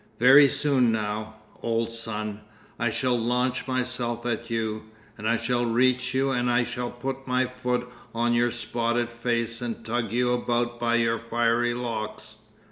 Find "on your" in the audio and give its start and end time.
8.11-8.49